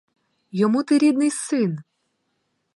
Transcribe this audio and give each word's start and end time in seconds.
Йому 0.51 0.83
ти 0.83 0.97
рідний 0.97 1.31
син! 1.31 1.79